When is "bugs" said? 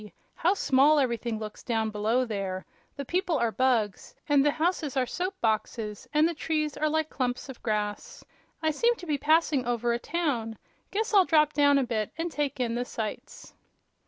3.51-4.15